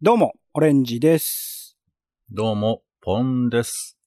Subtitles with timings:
[0.00, 1.76] どうも、オレンジです。
[2.30, 3.98] どうも、ポンです。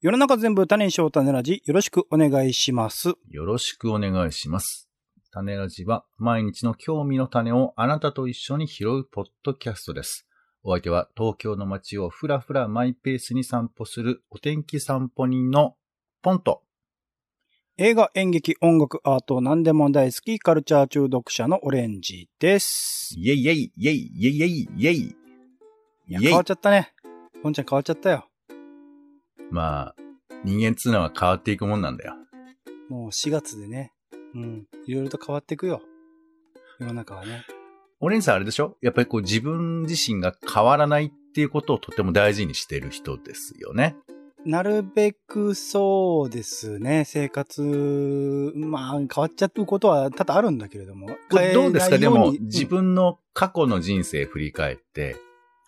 [0.00, 3.14] 世の中全部種にしよう種ラジ、よろしくお願いします。
[3.28, 4.88] よろしくお願いします。
[5.32, 10.28] 種ラジは毎日の興味の種をあなたと一緒に拾うポッドキャストです。
[10.62, 15.74] お相手は東京の街をふらふらマイペースに散歩するお天気散歩人の
[16.22, 16.62] ポンと。
[17.76, 23.16] 映画、演劇、音楽、アート、何でも大好き、カルチャー中毒者のオレンジです。
[23.18, 25.16] イェイイェイイェイイェイイェイイェイ
[26.06, 26.92] いや、変わっちゃったね。
[27.42, 28.28] ポンちゃん変わっちゃったよ。
[29.50, 29.96] まあ、
[30.44, 32.14] 人間っつうのは変わっていくもんなんだよ。
[32.88, 33.92] もう4月でね。
[34.36, 34.68] うん。
[34.86, 35.82] いろいろと変わっていくよ。
[36.78, 37.44] 世の中はね。
[37.98, 38.76] オレンジさんあれでしょ？
[38.82, 43.96] やっぱりこう自分自身が変わらないっていうことをとても大事にしてる人ですよね。
[44.44, 47.04] なるべくそうですね。
[47.06, 51.08] 生活、まあ、変わっちゃうことは多々あるんだけれども。
[51.54, 51.98] どうですか？
[51.98, 55.16] でも、うに自分の過去の人生振り返って、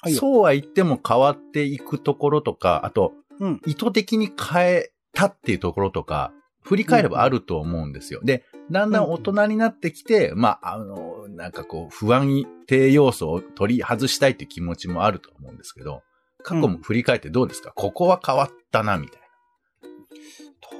[0.02, 3.60] はいよそうは言っても変わっていくところとか、あと、うん。
[3.66, 8.20] 意図的に変えたっていうところとか、振り返ればあると思うんですよ。
[8.24, 16.02] で、だんだん大人になってきて、まあ、あの、なんかこう、不安定要素を取り外したいっていう気持ちもあると思うんですけど、
[16.42, 19.20] 過去も振り返ってどうですか、ここは変わったな、みたい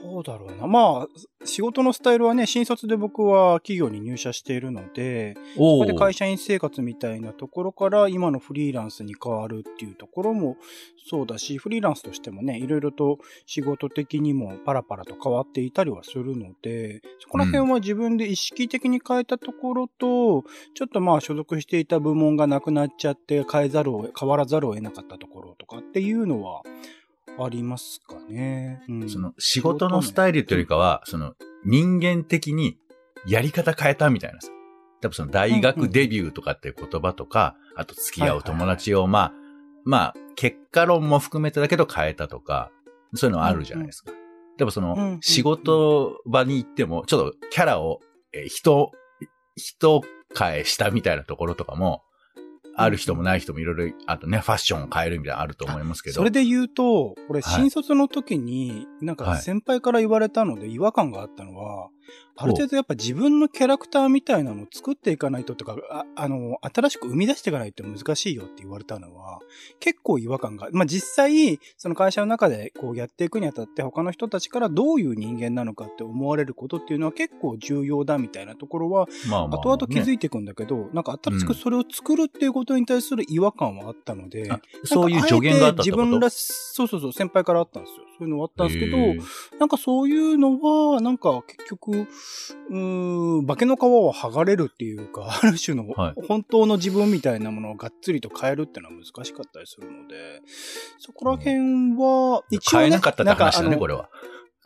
[0.03, 0.67] どうだろうな。
[0.67, 5.41] まあ、仕事のスタイルはね、新卒で僕は企業に入社しているので、な。
[5.57, 10.57] そおこで会社員生活みたいなところから今のフリーランスに変わるっていうところも
[11.09, 26.63] そうだし、フリーランスとしてもね、いろいろと仕事的にもパラパラと変わっていたりはするので、そこら辺は自分で意識的に変えたところと、ちょっとまあ所属していた部門がなくなっちゃって変えざるを、変わらざるを得なかったところとかっていうのは
[27.39, 28.83] ありますかね。
[28.89, 31.35] うんその仕事のスタイルというよりかは、その
[31.65, 32.79] 人間的に
[33.27, 34.51] やり方変えたみたいなさ。
[35.03, 39.33] 多分その大学デビューとかっていう言葉とか、あと付き合う友達をまあ、
[39.85, 42.71] まあ、結果論も含めてだけど変えたとか、
[43.15, 44.13] そういうのあるじゃないですか。
[44.57, 48.01] でもそうんうんの仕事場に行っても、ちょっとキャラを、
[48.33, 48.91] えー人、
[49.55, 50.03] 人
[50.37, 52.03] 変えしたみたいなところとかも、
[52.79, 56.17] ある人もない人もいろいろ、あとね、ファッションを変えるみたいなのあると思いますけど。
[56.17, 61.89] それで言うと、俺、はい新卒の時に、なんかはい先輩から言われたので違和感があったのは、
[62.39, 69.41] ある程度やっぱ自分のキャラクターみたいなのを作っていかないととか、ああの、新しく生み出していかないと難しいよって言われたのは、
[69.81, 86.29] 結構違和感が、まあ実際、その会社の中でこうやっていくにあたって他の人たちからどういう人間なのかって思われることっていうのは結構重要だみたいなところは、まあまあまあ後々気づいていくんだけど、なんか新しくそれを作るっていうことに対する違和感はあったので、あそういう助言があったってこと？
[86.29, 88.05] そうそうそう、先輩からあったんですよ。
[88.19, 88.97] そういうのはあったんですけど、
[89.59, 100.43] なんかそういうのは、なんか結局、うーん、化けの皮は剥がれるっていうか、 ある種のはい本当の自分みたいなものをがっつりと変えるっていうのは難しかったりするので、
[100.99, 104.09] そこら辺は、一応、ね、変えなかったって話だね、これは。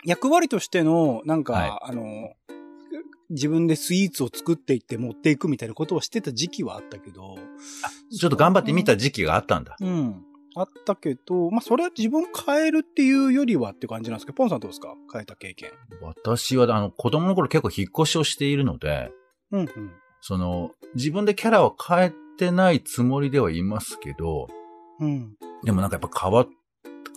[0.04, 2.34] 役割としての、なんか、はいあの、
[3.30, 7.36] 自分でスイーツを作っていって持っていくみたいなことをしてた時期はあったけど、
[8.16, 9.76] ちょっと頑張ってみた時期があったんだ。
[9.80, 10.24] うん。
[10.56, 14.94] あったけど、まあ、それは自分変えるっていうよりはって感じなんですけど、ポンさんどうですか？
[15.12, 15.70] 変えた経験。
[16.02, 19.12] 私は、あの、子供の頃結構引っ越しをしているので、
[19.52, 19.92] うんうん。
[20.20, 24.48] その、自分でキャラを変えてないつもりではいますけど、
[24.98, 25.36] うん。
[25.64, 26.48] でもなんかやっぱ変わっ、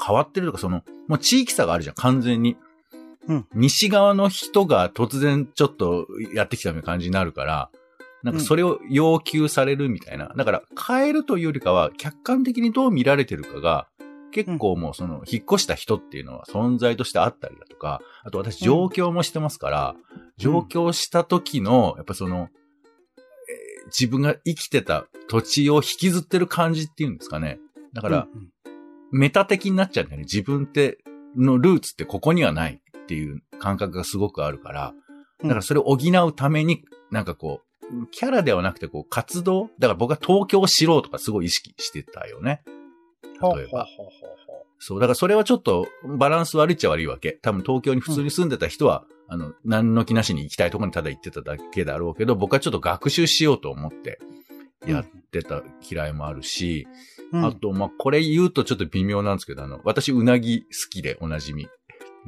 [0.05, 2.55] 変わってるとか、その、もう地域差があるじゃん、完全に。
[3.25, 7.69] うん西側の人が突然ちょっとやってきたような感じになるから、
[8.23, 10.31] なんかそれを要求されるみたいな。
[10.35, 13.87] だから変えるというよりかは、客観的にどう見られてるかが、
[14.31, 19.95] 結構もうその、引っ越した人っていうのは存在としてあったりだとか、あと私上京もしてますから、
[20.37, 27.59] 上京した時の、やっぱその、えー自分が生きてた土地を引きずってる感じっていうんですかね。
[27.91, 28.27] だから、
[29.11, 30.23] メタ的になっちゃうんだよね。
[30.23, 30.99] 自分って、
[31.35, 34.93] のルーツってここにはないっていう感覚がすごくあるから、
[35.41, 37.65] だからそれを補うために、なんかこう、
[38.11, 42.63] キャラではなくてこう活動だから僕は東京を知ろうとかすごい意識してたよね。
[43.41, 43.87] 例えば。
[44.79, 44.99] そう。
[44.99, 47.39] だからそれはちょっとバランス悪いっちゃ悪いわけ。
[47.41, 54.19] 多分東京に普通に住んでた人は、あの、何の気なしに行きたいところにただ行ってただけだろうけど、僕はちょっと学習しようと思って
[54.85, 61.67] やってた嫌いもあるし、うんあと、まあ、これ言うとちょっと微妙なんですけど、あの、私、うなぎ好きでおなじみ。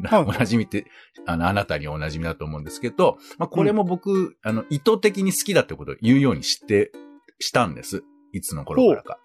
[0.03, 0.86] はいおなじみって、
[1.25, 6.92] あの、あなたにおなじみだと思うんですけど、まあ、これも僕、あの、意図的に好きだってことを言うようにして、
[7.39, 8.03] したんです。
[8.33, 9.19] いつの頃からか。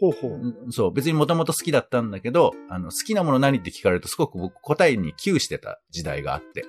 [0.00, 0.30] ほうほう。
[0.32, 6.64] うんそう、別にもともと好きだったんだけど、あの、好きなもの何って聞かれるとすごく僕答えに窮してた時代があって。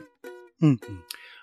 [0.62, 0.80] うんうん。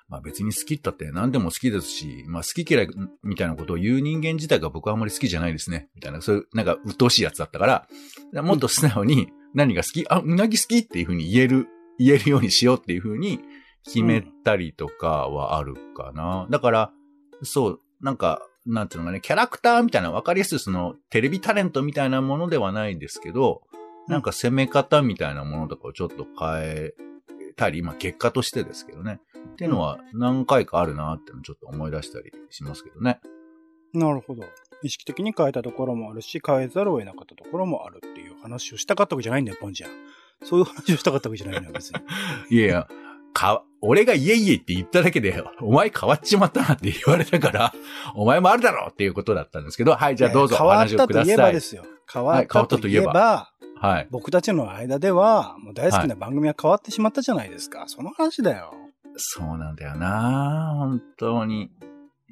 [0.09, 2.89] まあ別に好きったって何でも好きですし、まあ好き嫌い
[3.23, 5.89] みたいなことを言う人間自体が僕はあんまり好きじゃないですね。
[5.95, 7.89] みたいな、そういうなんか鬱陶しいやつだったか
[8.33, 10.79] ら、もっと素直に何が好き、あ、うなぎ好き？
[10.79, 11.69] っていうふうに言える、
[11.99, 13.41] 言えるようにしようっていうふうに
[13.85, 16.47] 決めたりとかはあるかな。
[16.51, 16.93] だから、
[17.43, 23.63] そう、なんか、なんていうのかね、キャラクターみたいな分かりやすいそのテレビタレントみたいなものではないですけど、
[24.09, 26.95] なんか攻め方みたいなものとかをちょっと変え
[27.57, 29.21] たり、まあ結果としてですけどね。
[29.53, 33.21] っていうのは何回かあるなってのをちょっと思い出したりしますけどね。
[33.93, 34.45] なるほど。
[34.83, 39.91] 意識的に変えたところもあるし、変えざるを得なかったところもあるっていう話をしたかったわけじゃないんだよ、ポンちゃん。
[40.45, 42.01] そういう話をしたかったわけじゃないのよ、別に。
[42.57, 42.89] いやいや、
[43.33, 47.73] か、俺がイエイエって言っただけで、お前変わっちまったなって言われたから、
[48.15, 51.53] お前もあるだろうっていうことだったんですけど、はい、じゃあどうぞお変わっ話をくだたといえばさい。
[51.53, 51.85] ですよ。
[52.13, 54.09] 変わったといえば、はいはい。
[54.11, 57.85] 僕たちの間では、もう大好きな番組は変わってしまったじゃないですか。
[57.87, 58.75] その話だよ。
[59.17, 61.71] そうなんだよな本当に。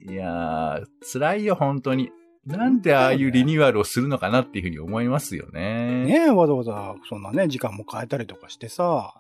[0.09, 2.11] いやー、辛いよ、本当に。
[2.47, 6.05] なんでああいうリニューアルをするのかなっていうふうに思いますよね。
[6.05, 9.15] ねえ、わざわざ、そんなね、時間も変えたりとかしてさ、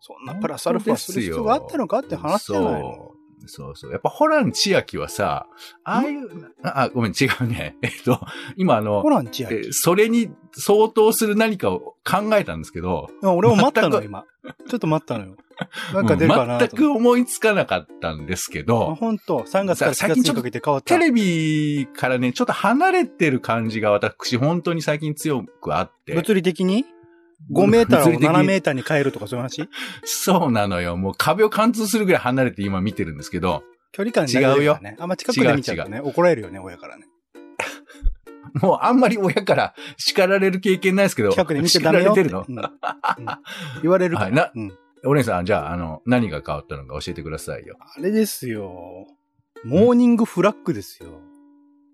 [0.00, 3.12] そんなプラスアルファする必要があったのかって話じゃないの？
[3.46, 3.92] そうそう。
[3.92, 5.46] やっぱホラン千秋はさ、
[5.84, 7.76] ああいう、あ、ごめん、違うね。
[7.82, 8.20] えっと、
[8.56, 9.68] 今あのホ、ラン千え秋。
[9.72, 14.24] それに相当する何かを考えたんですけど、うん俺も待ったの今。
[14.68, 15.36] ちょっと待ったのよ。
[15.94, 19.44] なんか出るかな全く思いつかなかったんですけあ、ど、ほんと。
[19.46, 20.94] 3月から4さ最近ちょっと月にかけて変わった。
[20.94, 26.14] テレビからね、ちょっと離れてる感じが私、本当に最近強くあって。
[26.14, 26.84] 物理的に
[27.52, 29.68] ?5 メーターを物理的に7メーターに変えるとかそういう話？
[30.04, 30.96] そうなのよ。
[30.96, 33.62] もう壁を貫通するぐらい離れて今見てるんですけど、
[33.92, 34.96] 距離感に慣れてるからね。
[34.98, 37.06] あんま近くで見ちゃうとね、怒られるよね、親からね。
[38.54, 42.14] もうあんまり親から叱られる経験ないですけど、近くで見ちゃダメよ。
[42.14, 42.70] 叱られてるの、うんうん
[43.82, 44.26] 言われるから。
[44.26, 44.72] はいなうん
[45.04, 47.76] お姉さん、じゃあ、あの、何が変わったのか教えてくださいよ。
[47.78, 49.06] あれですよ。
[49.64, 51.10] モーニングフラッグですよ。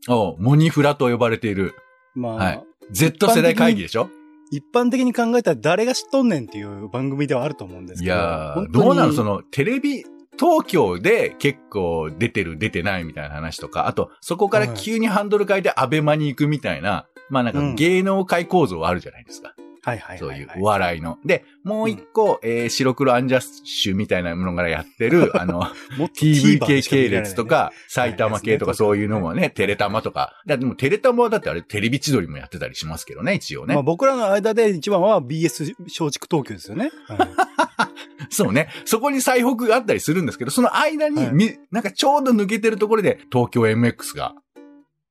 [0.08, 1.74] おうモニフラと呼ばれている、
[2.14, 4.08] まあ、はい Z 世代会議でしょ？
[4.52, 8.16] 一般的に考えたら誰が知っとんねんっていう番組ではあると思うんですいけど。
[8.16, 9.12] やー、本当にどうなの？
[9.12, 10.04] その、テレビ、
[10.38, 19.56] 東京で結構出てる出てないみたいな話とか、あと、そこから急にハンドル変えてアベマに行くみたいな、まあなんかうん芸能界構造あるじゃないですか。
[19.86, 20.60] はいはいそうはいいうはい。
[20.60, 21.18] お笑いの。
[21.24, 25.60] で、もう一個、えー白黒アンジャッシュみたいなものがやってる、 あの、
[25.96, 30.32] もっと TV TVer 系列と、か、埼玉系とかそういうのもね、テレタマとか。
[30.44, 33.74] だでもテレタマはだってあれテレビ千鳥もやってたりしますけどね、一応ね。
[33.74, 36.90] まあ僕らの間で一番は BS 松竹東京ですよね。
[37.06, 37.28] はい
[38.30, 38.68] そうね。
[38.84, 44.34] そこに最北があったりするんですけど、その間に、はいみなんかちょうど抜けてるところで東京 MX が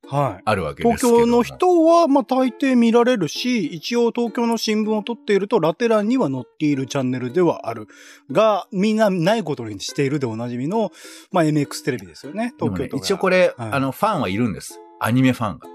[0.07, 0.41] はい。
[0.45, 1.09] あるわけですけど。
[1.09, 7.87] 東京の人は、まあ、大抵見られるし、一応東京の新聞を取っていると、ラテ欄には載っているチャンネルではある。
[8.31, 10.91] が、みんなないことにしているでおなじみの、
[11.31, 12.53] まあ、MX テレビですよね。
[12.59, 13.03] 東京都が。
[13.03, 14.79] 一応これ、はいあの、ファンはいるんです。
[14.99, 15.69] アニメファンが。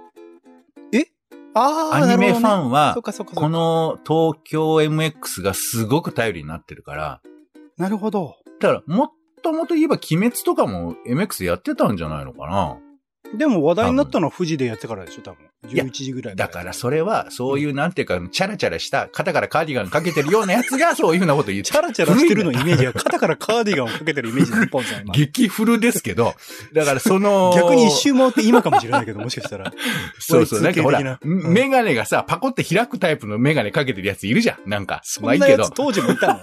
[1.52, 7.20] ああ、アニメファンンはそっ、かそっかそっかこの東京 MX がすごく頼りになってるから、
[7.76, 8.36] なるほど。
[8.60, 9.10] だから、もっ
[9.42, 12.78] ともと言えば鬼滅とかも MX でやってたんじゃないのかな
[13.34, 15.50] でも話題になったのは富士でやってからでしょ、多分。
[15.68, 25.14] いや11時ぐらいだからそれは、そういうなんていうか、チャラチャラした、肩からカーディガンかけてるようなやつが、 そういうふうなこと言ってチャラチャラしてるのイメージが、肩からカーディガンをかけてるイメージで、ポンさん今。
[25.14, 26.34] 激古ですけど、
[26.72, 29.72] だからその、 逆に一周回って今かもしれないけど、もしかしたら。
[30.18, 34.68] そうそう、なんかほ Y2K らメガネがさ、パコって開くタイプのメガネかけてるやついるじゃん。
[34.68, 35.00] なんか。
[35.04, 35.68] そまあいいけど。
[35.70, 36.40] 当時もいたの？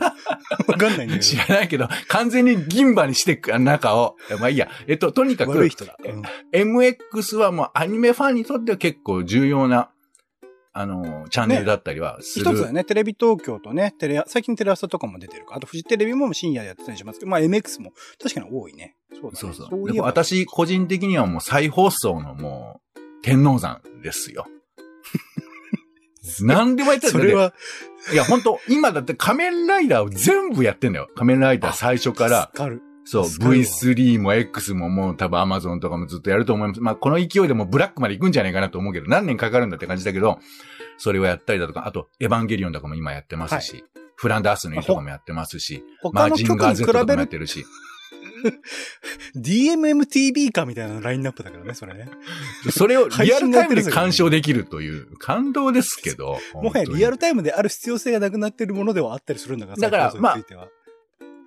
[0.68, 1.44] わかんないんだけ知ど。
[1.50, 4.16] らないけど、完全に銀歯にして、あ中を。
[4.40, 4.70] まあいいや。
[4.88, 5.98] えっと、とにかく、悪い人だ。
[6.06, 9.90] うん MX はもうアニメファンにとっては結構重要な、
[10.74, 12.46] あの、チャンネルだったりはする。
[12.46, 18.96] 一つはね、テレビ東京とね、テレ、最近テレ朝とかも出てるから、あとフジテレビも深夜やってたりしますけど、まあ MX も確かに多いね。
[19.12, 19.36] そうだね。
[19.36, 19.68] そうそう。
[19.70, 24.46] そうでも私、個人的にはもう再放送のもう、天王山ですよ。
[26.42, 27.54] 何でもやってるそれは、
[28.12, 31.08] いや、本当今だって仮面ライダーを全部やってんだよ。
[31.16, 32.52] 仮面ライダー最初から。
[33.10, 36.82] そう、助かるわ V3 も X ももう多分 Amazon とかもずっとやると思います。
[36.82, 40.40] まあ、この勢いでもうブラックまで行くんじゃないかなと思うけど、何年かかるんだって感じだけど、
[40.98, 43.86] それをやったりだとか、あと、エヴァンゲリオンとかも今やってますし、
[44.16, 47.66] フランダースの絵とかもやってますし、マ他のージンガー Z とかもやってるし、
[49.36, 52.10] DMMTV かみたいなラインナップだからね、それね。
[52.72, 56.38] それをリアルタイムで鑑賞できるという感動ですけど。
[56.56, 57.12] もはやリアル。
[57.14, 60.68] ルタイムである必要性がなくなっているものではあったりするんだから、だから再放送については。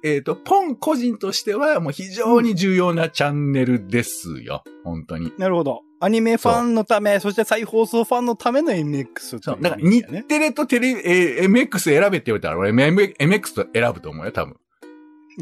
[0.03, 4.65] えっ、と、ポン個人としてはもう非常に重要なチャンネルですよ。
[4.85, 5.33] 本当に。
[5.39, 5.83] なるほど。
[6.01, 9.41] アニメファンのため、そして再放送ファンのための MX そう。
[9.41, 10.03] というだから、日。
[10.25, 14.57] テレとテレ、えー MX 選べって言われたら、俺 MX と選ぶと思うよ、多分。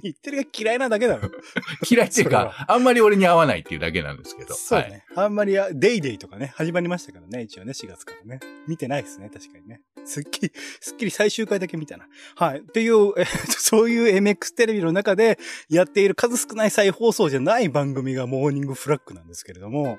[0.02, 1.30] 日テレが嫌いなだけだろ。
[1.88, 4.54] 嫌いっていうか、あんまり俺に合わないっていうだけなんですけど。
[4.54, 4.58] はい。
[4.58, 5.04] そうね。
[5.14, 8.40] あんまりや、デイデイとかね、始まりましたけどね、一応ね、4月からね。
[8.66, 9.80] 見てないですね、確かにね。
[10.04, 12.06] すっきり、すっきり最終回だけ見たな。
[12.36, 12.58] はい。
[12.60, 19.98] っていう、えーと そういう MX テレビの中でやっている数少ない再放送じゃない番組がモーニングフラッグなんですけれども、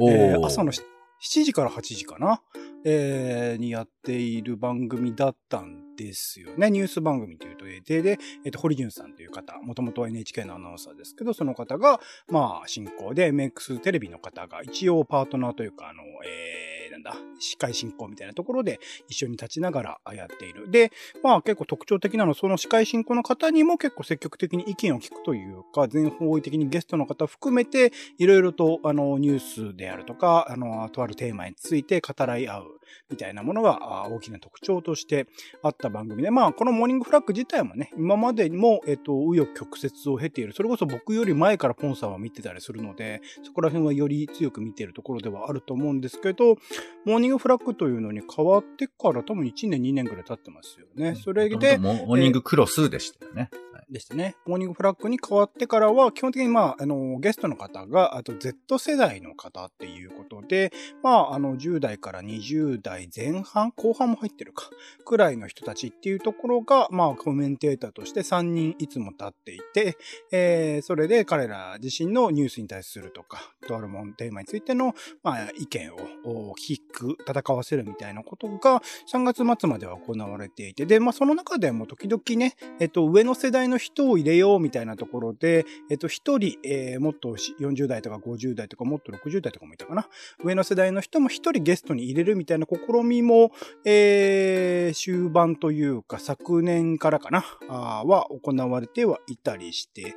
[0.00, 0.82] えー朝のし
[1.22, 2.42] 7時から8時かな、
[2.84, 6.70] えーにやっている番組だったんですよね。
[6.70, 20.70] ニュース番組というと、で、で、えっ、と、堀潤さんという方、もともとは NHK のアナウンサーですけど、その方が、まあ、進行で、MX テレビの方が、一応パートナーというか、あの、えー、なんだ、司会進行みたいなところで一緒に立ちながらやっている。
[20.70, 32.75] で、まあ結構特徴的なのは、その司会進行の方にも結構積極的に意見を聞くというか、全方位的にゲストの方含めて、いろいろと、あの、ニュースであるとか、あの、とあるテーマについて語らい合う
[33.10, 35.26] みたいなものがあ大きな特徴として
[35.62, 40.52] あった番組で、まあ、このモーニングフラッグ自体もね、今までにも、えっと、紆余曲折を経ている。
[40.52, 46.56] それこそ僕より前からポンさんは見てたりするので、そこら辺はより強く見ているところではあると思うんですけど、
[47.04, 51.14] モーニングフラッグというのに変わってから多分1年、2年ぐらい経ってますよね。
[51.14, 53.50] それで、モーニングクロスでしたよね。
[53.52, 54.36] はいでしたね。
[54.46, 64.70] モーニングフラッグに変わってからは、基本的にまあ、あの、ゲストの方が、あと Z 世代の方っていうことで、まあ、あの、10代から20代前半、後半も入ってるか、
[65.04, 69.96] くらいの人たちっていうところが、まあ、コメンテーターとして3人いつも立っていて、
[70.32, 75.92] えー、それで彼ら自身のニュースに対するとか、とあるもんテーマについての、まあ、意見
[76.24, 90.08] を聞く、戦わせるみたいなことが3月末までは行われていて、で、まあ、その中でも時々ね、えっと、上の世代の人を入れようみたいなところで、えっと、一人、えー、もっと40代とか50代とか、もっと60代とかもいたかな？
[90.44, 93.52] 上の世代の人も1人ゲストに入れるみたいな試みも、
[93.84, 100.14] えー、終盤というか、昨年からかな、あは行われてはいたりして、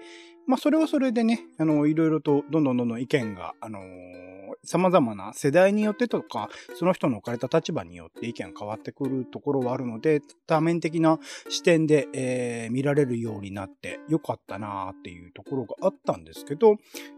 [0.50, 4.30] まあ、それはそれでね、あの、いろいろと、どんどんどんどん意見が、あのー
[4.64, 16.76] 様々な世代によってとか、その人の置かれた立場によって意見が変わってくるところはあるので、多面的な視点で、えー見られるようになってよかったなーっていうところがあったんですけど、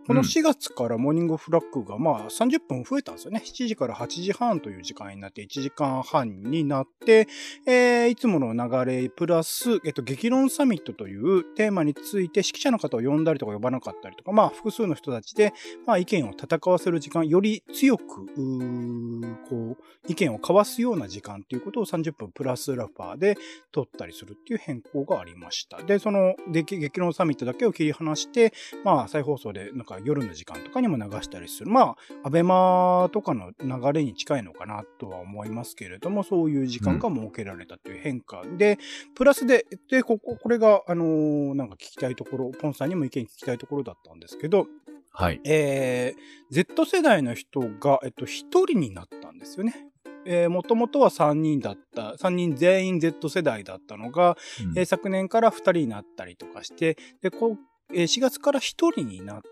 [0.07, 3.41] この4月からモーニングフラッグがまあ30分増えたんですよね。
[3.43, 7.27] 7時から8時半という時間になって1時間半になって、
[7.65, 15.53] えーいつもの流れプラス、えっと、激論サミットというテーマについて指揮者の方を呼んだりとか呼ばなかったりとか、まあ複数の人たちで、
[15.85, 23.37] まあ意見を戦わせる時間、より強く、うこう、意見を交わすような時間っていうことを30分プラスラファーで
[23.71, 25.81] 取ったりするっていう変更がありました。
[25.83, 31.69] で、その、で激論サミットだけを切り離して、まあ再放送でなんか夜の時間とかにも流したりする。
[31.69, 38.77] まあ、アベマとかの流れに近いのかなとは思いますけれども、そういう時間が設けられたという変化で、
[39.15, 44.67] プラスで、で、ここ、これが、あのーなんか聞きたいところ、ポンさんにも意見聞きたいところだったんですけど、
[45.13, 45.41] はい。
[45.43, 49.87] えー、Z 世代の人が、えっと、1人になったんですよね。
[50.25, 57.57] えー、もともとは3人だった、3人全員 Z 世代だったのが、うんえー昨年から2人になったりとかして、で、こう、
[57.93, 59.50] えー4月から1人になって、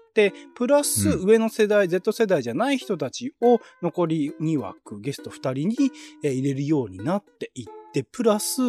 [0.55, 5.91] プラスうん上の世代、Z 世代じゃない人たちを残り2枠、ゲスト2人に、
[6.23, 8.61] えー入れるようになっていって、プラス、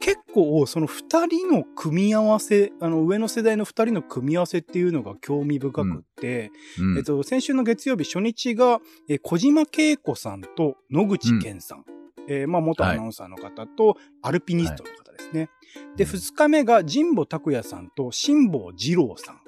[0.00, 11.84] 結構その2人の組み合わせ、あの上の世代の2人の組み合わせっていうのが興味深くって、うんえっと、先週の月曜日初日が、えー小島恵子さんと野口健さん。
[12.28, 15.50] えーまあ、元アナウンサーの方と、アルピニストの方ですね。
[15.96, 19.41] で、二日目が神保拓也さんと辛坊二郎さん。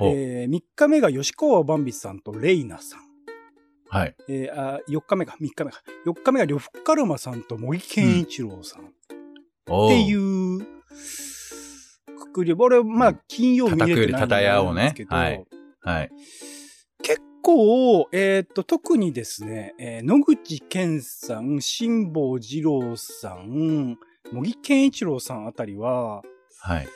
[0.00, 3.00] えー、3日目が吉川バンビスさんとレイナさん。
[3.90, 4.14] はい。
[4.28, 5.72] えー、あ4日目が、3日目が。
[6.06, 8.82] 4日目が呂布カルマさんと茂木健一郎さん。
[8.82, 8.84] っ
[9.68, 10.60] おていう、
[12.18, 12.54] くくり。
[12.54, 15.44] 俺、まあ、金曜見れてないんですけど、はい
[15.80, 16.10] はい。
[17.02, 23.98] 結構、えっ、と、特にですね、えー野口健さん、辛坊二郎さん、
[24.32, 26.22] 茂木健一郎さんあたりは、
[26.60, 26.88] はい。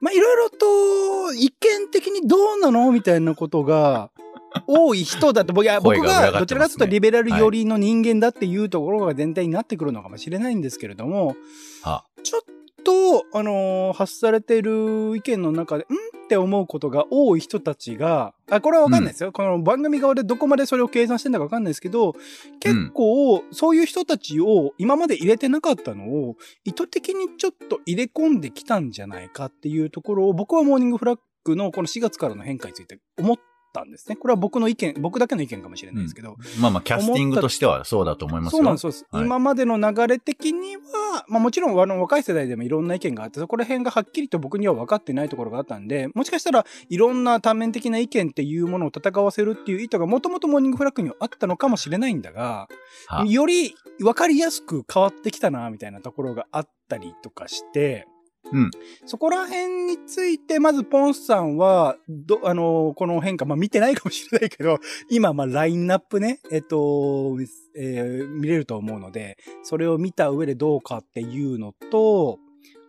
[0.00, 4.10] まあ、いろいろと、意見的にどうなのみたいなことが、
[4.66, 11.36] 多い人だと、僕いや僕声がどちらかというとリベラル寄りの人間だっていうところが全体になってくるのかもしれないんですけれども、
[11.82, 12.40] は、ちょっ
[12.82, 15.86] と、あのー発されている意見の中で、ん？
[16.30, 19.32] って思うことが多い人たちが、あ、これはわかんないですよ。
[19.32, 22.14] この番組側でどこまでそれを計算してんだかわかんないですけど、
[22.60, 33.40] 結構、そういう人たちを今まで入れてなかったのを、意図的にちょっと入れ込んできたんじゃないかっていうところを、僕はモーニングフラッグのこの4月からの変化について思っっ
[33.72, 34.16] たんですね。
[34.16, 36.36] これは僕の意見、僕だけの意見かもしれないですけど。
[36.60, 39.06] まあまあ、キャスティングとしてはそうだと思いますよそうなんです、そうです。
[39.10, 52.68] はい今までの流れ的には、まあもちろんあの若い世代でもいろんな意見があって、そこら辺がはっきりと僕には分かってないところがあったんで、もしかしたらいろんな多面的な意見っていうものを戦わせるっていう意図がもともとモーニングフラッグにはあったのかもしれないんだが、
[53.06, 58.06] はより分かりやすく変わってきたな、みたいなところがあったりとかして、
[58.52, 58.70] うん
[59.06, 64.78] そこら辺について、まずポンスさんは、ど、あの、この変化、まあ見てないかもしれないけど、
[65.10, 67.36] 今、まあラインナップね、えっと、
[67.76, 72.38] えー見れると思うので、それを見た上でどうかっていうのと、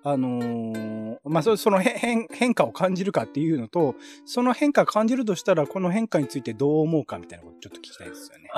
[0.04, 8.50] あのーまあ、そその変変変化を感じるかっていうのと、その変化を感じるとしたら、この変化についてどう思うかみたいなことちょっと聞きたいですよね。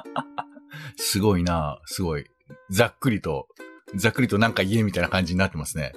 [0.95, 2.25] すごいなすごい。
[2.69, 3.47] ざっくりと、
[3.95, 5.93] ざっくりとなんか言えみたいな感じになってますね。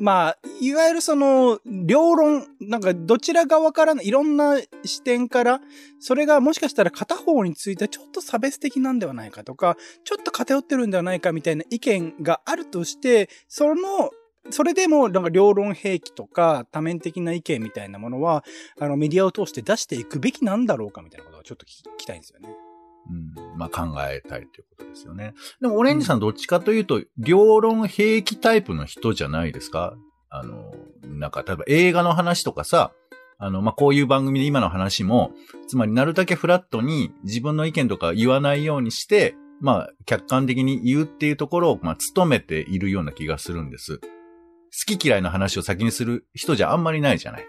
[0.00, 5.60] まあ、いわゆるその、両論、なんかどちら側からのいろんな視点から、
[5.98, 14.10] それがもしかしたら片方についてはちょっと差別的なんではないかとか、ちょっと偏ってるんではないかみたいな意見があるとして、その、
[14.50, 18.44] それでも、なんか両論兵器とか多面的な意見みたいなものは、
[18.78, 22.67] あのメディアを通して出していくべきなんだろうかみたいなことをちょっと聞きたいんですよね。
[23.10, 23.58] うん。
[23.58, 25.34] まあ考えたいということですよね。
[25.60, 29.96] でもオレンジさんどっちかというと、両論兵器タイプの人じゃないですか？
[30.30, 30.72] あの、
[31.04, 32.92] なんか例えば映画の話とかさ、
[33.38, 35.30] あの、まあ、こういう番組で今の話も、
[35.68, 43.98] つまりなるだけフラットに自分の意見とか言わないようにして、まあ、客観的に言うっていうところを、まあ、努めているような気がするんです。
[43.98, 47.46] 好き嫌いの話を先にする人じゃあんまりないじゃない。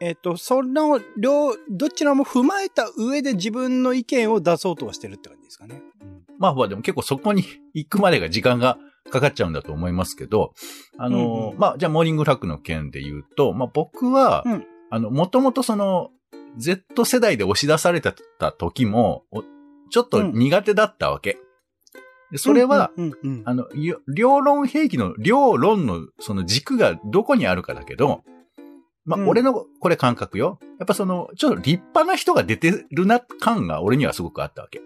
[0.00, 5.82] えっと、その両、どちらも踏まえた上で自分の意見を出そうとはしてるって感じですかね。
[6.38, 8.78] まあ、まあでも結構そこに 行くまでが時間が
[9.10, 10.54] かかっちゃうんだと思いますけど、
[10.98, 11.58] あの、うんうん。
[11.58, 14.66] まあ、じゃあモーニングフラッグの件で言うと、まあ僕は、うん。
[14.90, 16.10] あの、もともとその、
[16.56, 19.42] Z 世代で押し出されてた時も、お
[19.90, 21.38] ちょっと苦手だったわけ。
[22.30, 23.42] でそれは、うんうんうん。
[23.46, 28.22] あの、よ両論兵器の、両論のその軸がどこにあるかだけど、
[29.08, 30.58] まあ、うん俺の、これ感覚よ。
[30.78, 34.80] やっぱその、ちょっと立派な人が出てるな感が俺にはすごくあったわけ。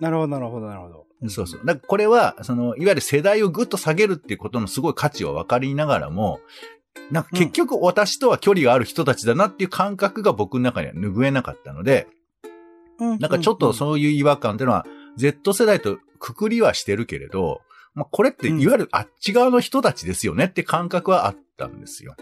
[0.00, 1.06] なるほど、なるほど、なるほど。
[1.28, 1.60] そうそう。
[1.64, 6.40] だからこれは、その、いわゆる世代をぐっと下げるっていうことのすごい価値は分かりながらも、
[7.10, 12.08] なんか結局私とは距離がある人たちだなっていう感覚が僕の中には拭えなかったので、
[12.98, 17.62] うんなんかちょっとそういう違和感っていうのは、Z 世代とくくりはしてるけれど、
[17.94, 22.14] まあこれっていわゆるあっち側の人たちですよねって感覚はあったんですよ。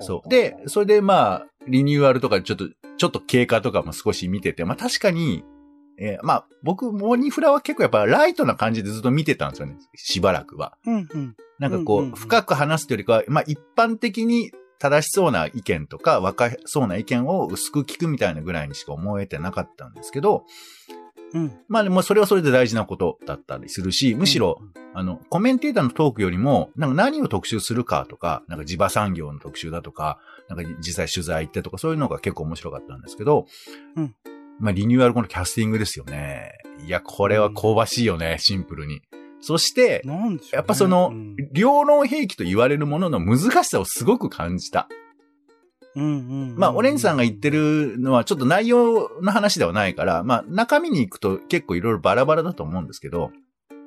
[0.00, 0.28] そう。
[0.28, 5.44] で、それでまあ、リニューアルとかちょっと、ちょっと経過とかも少し見てて、まあ確かに、
[5.98, 9.76] えーまあ僕、モーニフラは結構やっぱライトな感じでずっと見てたんですよね。
[9.94, 10.76] しばらくは。
[10.86, 11.36] うんうん。
[11.58, 20.44] なんかこう、うんうんうん深く話すというよりかは、まあ一般的に正しそうな意見とか、若そうな意見を薄く聞くみたいなぐらいにしか思えてなかったんですけど、
[21.34, 21.52] うん。
[21.68, 24.60] まあでもそれはそれで大事なことだったりするし、むしろ、
[24.94, 33.46] あの、コメンテーターのトークよりも、なんか何を特集するかとか、なんか地場産業の特集だとか、なんか実際取材行ってとか、そういうのが結構面白かったんですけど、
[33.96, 34.14] うん
[34.60, 36.52] まあリニューアル後のキャスティングですよね。
[36.86, 39.02] いや、これは香ばしいよね、シンプルに。
[39.40, 44.88] そして、ねやっぱそのうん、両論兵器と言われるものの難しさをすごく感じた。
[45.96, 46.08] うんう
[46.54, 46.56] ん。
[46.56, 53.30] まあ、オレンジさんが言ってるのはちょっと内容の話ではないから、まあ、中身に行くと結構いろいろバラバラだと思うんですけど、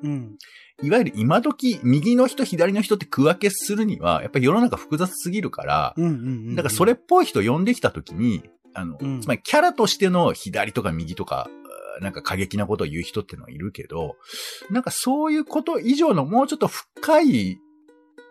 [0.02, 0.38] うん。
[0.82, 6.12] いわゆる今時、右の人、左の人って区分けするには、やっぱり世の中複雑すぎるから、うんうんう
[6.52, 6.54] ん。
[6.54, 8.42] だからそれっぽい人呼んできたときに、
[8.74, 11.50] あの、うんつまりキャラとしての左とか右とか、
[12.00, 14.16] なんか過激なことを言う人ってのはいるけど、
[14.70, 17.58] なんかそういうこと以上のもうちょっと深い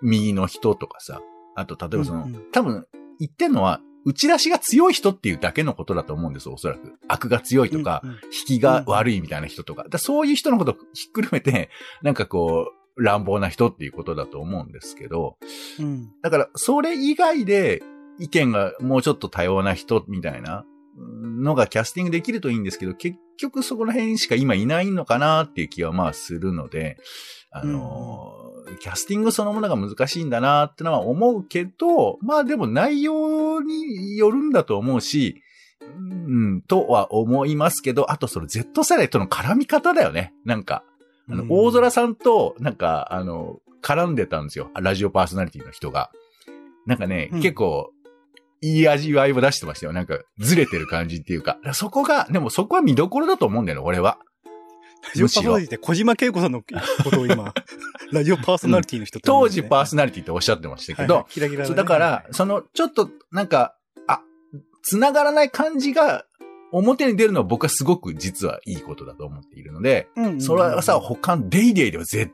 [0.02, 1.22] 右の人とかさ、
[1.56, 2.88] あと例えばその、うんうん多分
[3.19, 6.93] 言ってんのは、打ち出しが強い人っていうだけのことだと思うんですよ、おそらく。
[7.10, 8.01] 悪が強いとか、
[8.49, 9.86] 引きが悪いみたいな人とか。
[9.97, 11.69] そういう人のことをひっくるめて、
[12.03, 15.38] なんかこう、乱暴な人っていうことだと思うんですけど、
[15.80, 16.10] うん。
[16.21, 17.84] だから、それ以外で
[18.17, 20.65] 意見がもうちょっと多様な人みたいな
[20.98, 26.98] のがキャスティングできるといいんですけど、結局そこら辺しか今いないのかなっていう気はまあするので、
[27.52, 28.48] あのー
[28.80, 35.42] キャスティングそのものが難しいんだなってのは思うけど、まあでも内容によるんだと思うし、
[35.82, 40.34] うん、とは思いますけど、あとその Z 世代との絡み方だよね。
[40.44, 40.84] なんか、
[41.30, 44.70] あの、うん大空さんと、なんか、あの、絡んでたんですよ。
[44.76, 46.12] ラジオパーソナリティの人が。
[46.86, 47.92] なんかね、うん結構、
[48.62, 49.93] いい味わいを出してましたよ。
[49.93, 51.58] なんか、ずれてる感じっていうか。
[51.74, 54.17] そこが、でもそこは見どころだと思うんだよね、俺は。
[55.04, 56.65] ラジオパーソナリティって小島恵子さんのこ
[57.12, 57.54] とを今、
[58.12, 63.76] ラジオパーソナリティの人と当時パーソナリティっておっしゃってましたけど、はいはいキラキラだねそうだから、その、ちょっと、なんか、
[64.84, 66.26] 繋がらない感じが、
[66.72, 72.32] 表に出るのは僕はすごく実はいいことだと思っているので、うんうんうんそれはさ、他のデイデイでは絶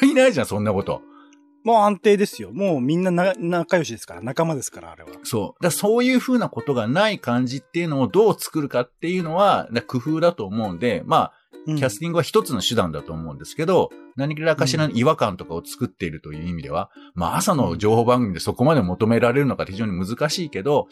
[0.00, 1.02] 対ないじゃん、そんなこと。
[1.66, 2.52] もう安定ですよ。
[2.52, 5.08] もうみんなな仲良しですから、仲間ですから、あれは。
[5.24, 5.42] そう。
[5.46, 11.32] だからそういう風なことがない感じっていうのをどう作るかっていうのは、工夫だと思うんで、まあ、
[11.66, 20.86] うんキャスティングは一つの手段だと思うんですけど、何らかしらの違和感とかを作っているという意味では、まあ朝の情報番組でそこまで求められるのか非常に難しいけど、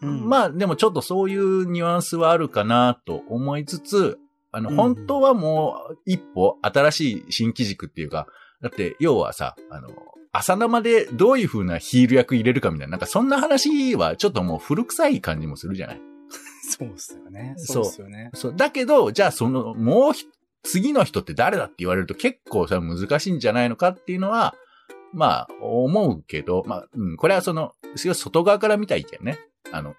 [0.00, 4.20] うんまあでもちょっとそういうニュアンスはあるかなと思いつつ、
[4.52, 8.28] あの、うん本当はもう一歩新しい新規軸っていうか、
[8.62, 9.90] だって要はさ、あの、
[10.32, 16.00] 朝生でどういう風なヒール役入れるかみたいな、なんかそんな話はちょっともう古臭い感じもするじゃない？
[16.70, 17.54] そうっすよね。
[17.58, 18.30] そうっすよね。
[18.34, 18.56] そう。
[18.56, 20.26] だけど、じゃあその、もうひ
[20.62, 24.54] 次の人って誰だって言われると結構さ、難しいんじゃないのかっていうのは、
[25.12, 29.38] まあ、思うけど、まあ、うん、これはその、外側から見た意見ね。
[29.70, 29.94] あの、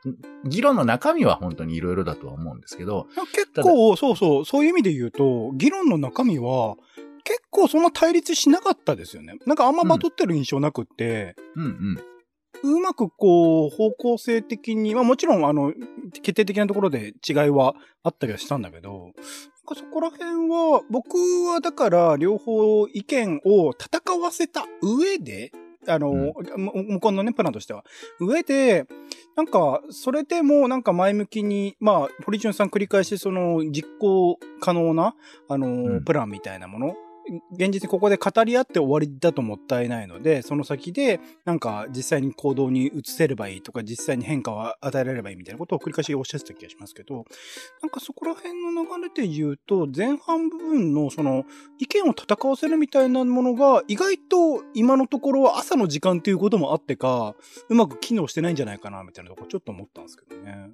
[0.46, 6.93] 議論の中身は本当にいろいろだとは思うんですけど、結構、そうそう、そういう意味で言うと、議論の中身は、結
[7.54, 9.36] 構そんな対立しなかったですよね。
[9.46, 12.76] なんかあんままとってる印象なくって、うんうん。
[12.76, 15.74] うまくこう、方向性的に、まあもちろんあの、
[16.14, 21.16] 決定的なところで違いはあったりはしたんだけど、なんかそこら辺は、僕
[21.48, 25.52] はだから両方意見を戦わせた上で、
[25.88, 27.84] あの、む向こうのね、プランとしては。
[28.20, 28.86] 上で、
[29.36, 35.16] なんか、それでもなんか前向きに、まあ、堀潤さん繰り返しその実行可能な、
[35.50, 36.96] あの、うんプランみたいなもの、
[37.54, 47.26] 現実にここで語り合って終わりだともったいないので、その先で、なんか実際に行動に移せればいいとか、実際に変化を与えられればいいみたいなことを繰り返しおっしゃってた気がしますけど、
[47.82, 51.46] なんかそこら辺の流れで言うと、前半部分のその
[51.80, 57.36] 意見を戦わせるみたいなものが、意外と今のところは朝の時間ということもあってか、
[57.70, 60.72] うまく機能してないんじゃないかな、みたいなところちょっと思ったんですけどね。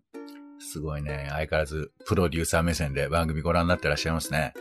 [0.60, 1.28] すごいね。
[1.30, 4.54] 相変わらず、プロデューサー目線で番組ご覧になってらっしゃいますね。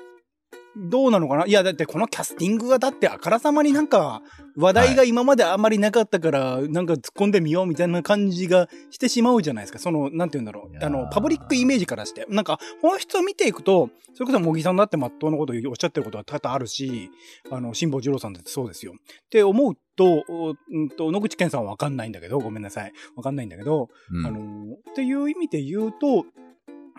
[0.79, 1.47] どうなのかな？
[1.47, 4.23] いや、だってこのキャスティングがだってあからさまになんか
[4.57, 9.79] 話題が今まであんまりなかったから、なんか突っ込んでみようみたいな感じがしてしまうじゃないですか。
[9.79, 10.71] その、なんて言うんだろ。
[10.73, 12.27] いうあの、パブリックイメージからして。
[12.29, 17.11] なんか、本質を見ていくと、それこそ茂木さんだってまっとうなことをおっしゃってることは多々あるし、
[17.51, 18.95] あの、辛坊二郎さんだってそうですよ。
[18.95, 22.93] って思うと、おうんと、野口健さんはわかんないんだけど、ごめんなさい。
[23.17, 24.27] わかんないんだけど、うん。
[24.27, 26.27] あの、っていう意味で言うと、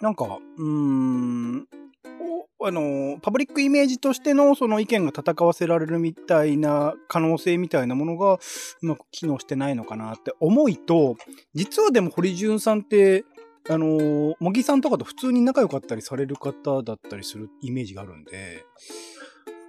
[0.01, 1.67] なんか、うーん、
[2.05, 8.39] をあの、パブリックイメージとしてのその意見が戦わせられるみたいな可能性みたいなものがう
[8.81, 11.15] まく機能してないのかなって思いと、
[11.53, 13.23] 実はでも堀潤さんって、
[13.69, 18.65] あの、茂木さんとかと普通に仲良かったりされる方だったりするイメージがあるんで、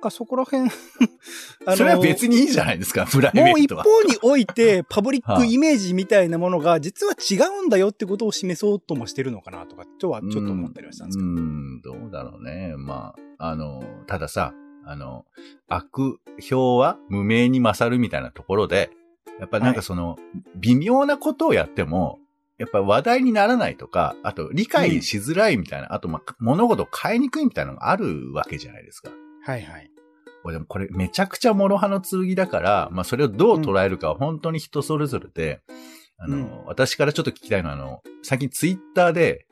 [0.01, 0.71] かそこら辺
[1.67, 3.85] あのそれは別にいいじゃないですか、プライベもう一ートは。
[3.85, 11.31] 方において、 パブリックイメージみたいなものが、実は違うんだよってことを示そうともしてるのかなとか、とはちょっと思ったりはしたんですけど。
[11.31, 12.75] うん、どうだろうね。
[12.77, 15.25] まあ、あの、たださ、あの、
[15.69, 18.91] 悪評は無名に勝るみたいなところで、
[19.39, 20.17] やっぱなんかその、
[20.57, 22.19] 微妙なことをやっても、
[22.59, 29.11] やっぱ話題にならないとか、あと理解しづらいみたいな、あとまあ、物事を変えにくいみたいなのがあるわけじゃないですか。
[29.51, 29.91] はいはい。
[30.43, 35.61] これでもこれめちゃくちゃ諸刃の剣だから、まあそれをどう捉えるかは本当に人それぞれで、
[36.19, 39.47] あの、うん私からちょっと聞きたいのは、あの、最近ツイッターで、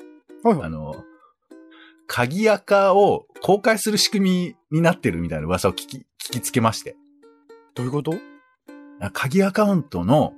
[0.45, 0.67] はいはい。
[0.67, 0.95] あの、
[2.07, 6.97] 鍵垢を公開する仕組みになってるみたいな噂を聞き、聞きつけまして。
[7.75, 8.15] どういうこと？
[9.13, 10.33] 鍵アカウントの、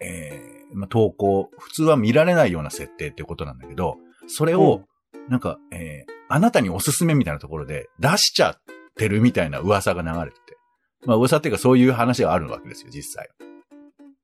[0.00, 3.96] えーまあ、投稿、普通は見られないような設定ってことなんだけど、
[4.26, 4.82] それを、
[5.28, 8.54] なんか、えーあなたにおすすめみたいなところで出しちゃっ
[8.96, 10.56] てるみたいな噂が流れてて。
[11.04, 13.28] まあ噂っていうかそういう話があるわけですよ、実際。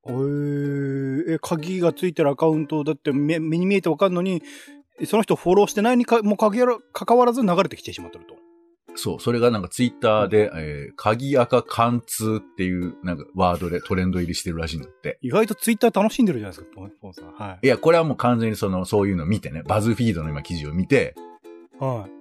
[0.07, 4.43] えー、え、鍵がついてるアカウントだって目目に見えてわかんのに、
[5.05, 6.51] その人フォローしてないにかもか
[6.93, 8.35] 関わらず流れてきてしまってると。
[8.95, 15.19] そう、それがなんかツイッターで、えー鍵垢貫通っていうなんかワードでトレンド入りしてるらしいんだって。
[15.23, 17.33] 意外とツイッター楽しんでるじゃないですか、ポンさん。
[17.33, 21.15] はいや、これはもう完全にその、そういうのを見てね、バズフィードの今記事を見て、
[21.81, 21.85] い。
[21.85, 22.18] はい。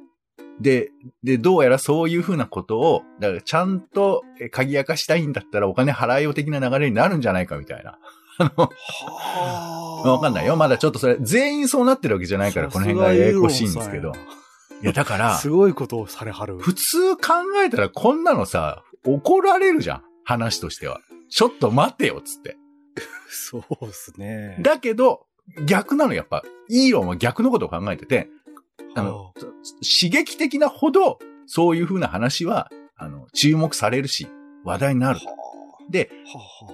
[0.60, 0.92] で、
[1.24, 8.00] で、どうやらそういうふうなことを、だからちゃんとえ鍵垢したいんだったらお金払いよう的な流れになるんじゃないかみたいな。
[8.40, 10.56] あの、はわかんないよ。
[10.56, 14.14] まだちょっとそれ、全員そうなってるわけじゃないから、この辺がややこしいんですけど。
[14.82, 16.58] いや、だから す、ごいことをされはる。
[16.58, 17.22] 普通考
[17.64, 20.04] えたらこんなのさ、怒られるじゃん。
[20.24, 21.00] 話としては。
[21.30, 22.58] ちょっと待てよ、つって。
[23.30, 24.58] そうっすね。
[24.62, 25.26] だけど、
[25.66, 26.44] 逆なの、やっぱ。
[26.70, 28.30] イーロンは逆のことを考えてて、
[28.96, 34.28] あのは、刺激的なほど、そういう風な話は、あの、注目されるし、
[34.64, 35.20] 話題になる。
[35.90, 36.12] で、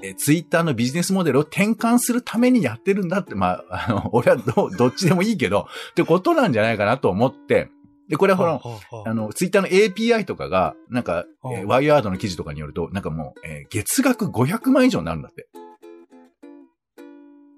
[0.01, 7.69] えツイッター Twitter のビジネスモデルを転換するためにやってるんだって、まあ、あの、 俺はど、どっちでもいいけど、ってことなんじゃないかなと思って、
[8.09, 15.47] で、これはほら、はあの、ツイッターの API とかが、なんか、えーうんワイヤードの記事とかによると、なんかもう、えー月額500万以上になるんだって。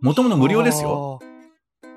[0.02, 1.20] もともと無料ですよ。。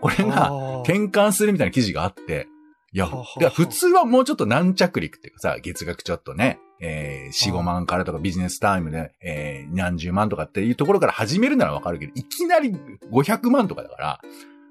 [0.00, 2.48] これあが、ー転換するみたいな記事があって、
[2.92, 12.74] いや、は普通はもうちょっと軟着陸っていうかさ、月額ちょっとね、えー、4、5万からとかビジネスタイムで、えー、何十万とかっていうところから始めるならわかるけど、いきなり
[13.10, 14.20] 500万とかだから、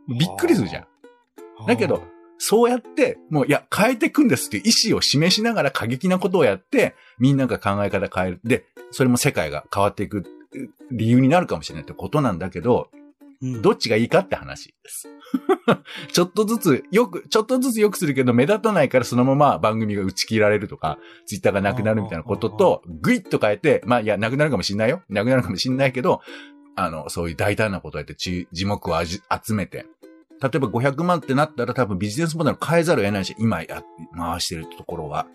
[0.07, 0.87] びっくりするじゃん。
[1.67, 2.03] だけど、
[2.37, 8.41] そうやって、もう、いや、変えていくんですっていう意思を示しながら過激なことをやって、みんなが考え方変える。
[8.43, 10.23] で、それも世界が変わっていく
[10.91, 12.89] 理由になるかもしれないってことなんだけど、
[13.41, 15.07] うんどっちがいいかって話です。
[16.11, 25.03] ちょっとずつ、よく、ちょっとずつよくするけど、目立たないからそのまま番組が打ち切られるとか、ツイッターがなくなるみたいなことと、ぐいっと変えて、まあ、いや、なくなるかもしんないよ。
[25.09, 26.21] なくなるかもしんないけど、
[26.75, 29.19] あの、そういう大胆なことをやって、ち字幕を集
[29.53, 29.85] めて、
[30.41, 33.83] 例えば500万ってなったら多分ビジネスモデル変えざるを得ないし、今や、
[34.15, 35.27] 回してるところは。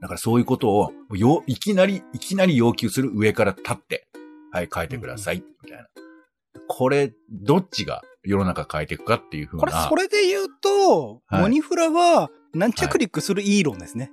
[0.00, 4.06] だからそういうことを、よ、いきなり、いきなり要求する上から立って、
[4.50, 5.86] はい、変えてください、みたいな。
[6.68, 9.60] これ、どっちが世の中変えていくかっていうふうな。
[9.60, 14.12] これ、それで言うと、はいモニフラは、軟着陸するイーロンですね。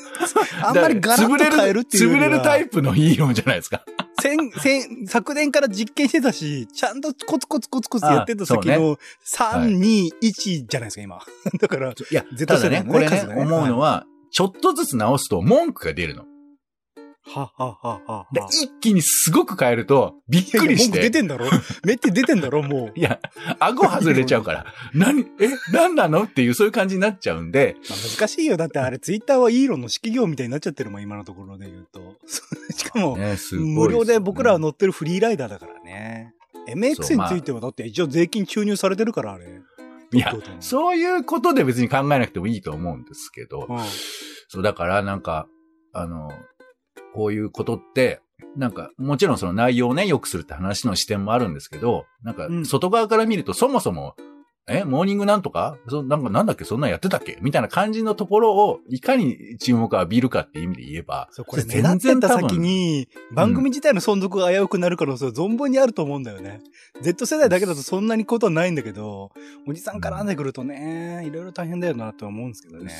[0.62, 2.10] あんまりガラッと変えるっていう。
[2.10, 3.84] 潰れるタイプのヒーローじゃないですか。
[4.20, 11.20] 先、先、昨年から実験してたし、ちゃんとコツコツコツコツやってた先あのは3、2、1じゃないですか、今。
[11.60, 16.24] だから、いや、ただね、ねこれね思うのは、ちょっとずつ直すと文句が出るの。
[17.28, 21.10] ははははで、一気にすごく変えると、びっくりし文句出て。
[21.10, 21.46] てんだろ
[21.84, 22.92] めって出てんだろもう。
[22.98, 23.20] いや、
[23.58, 24.66] 顎外れちゃうから。
[24.94, 25.22] 何？
[25.40, 25.48] え？
[25.72, 26.22] 何なの？
[26.22, 28.56] っていう、そういう感じになっちゃうんで、まあ、難しいよ。
[28.56, 32.16] だってあれ、ツイッターはイーロンの式業みたいになっちゃってるもん、今のところで言うと。
[32.72, 36.32] しかも、ね、すごいす無料で僕らは乗ってるフリーライダーだからね。
[36.68, 39.46] MX まあについてはだって一応税金注入されてるから、あれ。
[40.12, 43.78] いやそういうことで別に考えなくてもいいと思うんですけど、うん
[44.48, 45.48] そう、だからなんか、
[45.92, 46.30] あの、
[47.16, 48.20] こういうことって、
[48.56, 52.64] なんか、もちろんその内容をね、良くするって話の視点もあるんですけど、なんかう、ん。
[52.64, 54.14] 外側から見るとそもそも、
[54.68, 55.78] え、モーニングなんとか？
[55.88, 56.64] そなんか、なんだっけ？
[56.64, 57.38] そんなんやってたっけ？
[57.40, 66.62] みたいな感じのところを、いかに注目を浴びるかっていう意味で言えば、そう、これ目立ってった先に、番組自体の存続が危うくなるから、それ存分にあると思うんだよね。
[67.00, 69.30] Z 世代だけだとそんなにことはないんだけど、
[69.68, 70.26] おじさん絡ん。
[70.26, 72.92] でくるとね、いろいろ大変だよなとは思うんですけどね。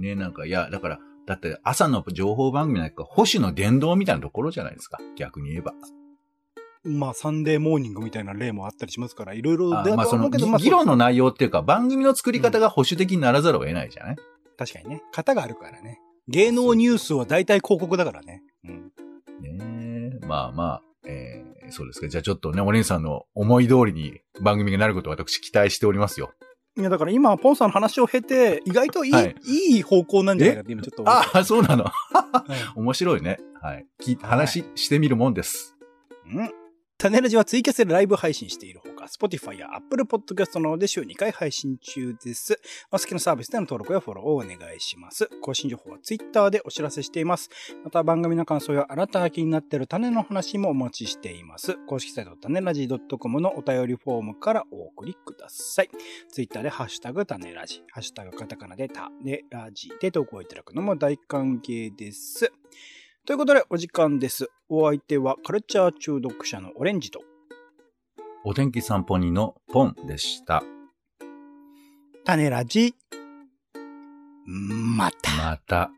[0.00, 4.98] ね、なんか、いや、だから、だって朝の情報番組なんか、保守の伝道みたいなところじゃないですか。
[5.16, 5.72] 逆に言えば。
[6.84, 14.16] まあ、サンデーモーニングみたいな例もあったりしますから、いろいろだあまあ、その、と思うけど、まあ、議論の内容っていうか、番組の作り方が保守的にならざるを得ないじゃない、
[14.58, 15.98] 確かにね、型があるからね。
[16.28, 18.42] 芸能ニュースは大体広告だからね。
[18.64, 18.92] うん。
[19.40, 22.08] ねえ、まあまあ、えー、そうですか。
[22.08, 26.32] じゃあちょっとね、お姉さんの思い通りに番組がなることを私期待しておりますよ。
[26.76, 31.84] いや、だから今、ポンさんの話を経て、意外といい、はいい、い方向なんじゃないかって今ちょっと思っああ、そうなの？
[32.74, 33.38] 面白いね。
[33.62, 33.86] はい。
[34.02, 35.76] 聞いはい話してみるもんです。
[36.26, 36.50] うん。
[37.04, 42.58] タネラジはツイキャスでライブ配信しているほか、Spotify や Apple Podcast などで週2回配信中です。
[42.90, 45.28] お好きなサービスでの登録やフォローをお願いします。
[45.42, 47.50] 更新情報は Twitter でお知らせしています。
[47.84, 51.76] また番組の感想やあなたが気になっている種の話もお待ちしています。
[51.86, 55.90] 公式サイト種ラジ .com のお便りフォームからお送りください。
[56.32, 62.50] Twitter でハッシュタグ種ラジ、ハッシュタグカタカナで種ラジで投稿いただくのも大歓迎です。
[63.26, 64.50] ということで、お時間です。
[64.68, 67.22] お相手はカルチャー中毒者のオレンジと、
[68.44, 70.62] お天気散歩人のポンでした。
[72.26, 72.94] 種ラジ、
[74.46, 75.36] また。
[75.38, 75.90] また。